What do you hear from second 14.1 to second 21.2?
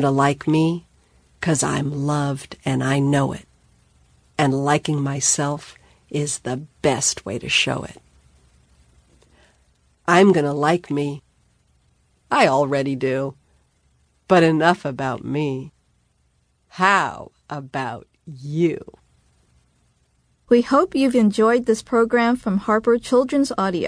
But enough about me. How about you? We hope you've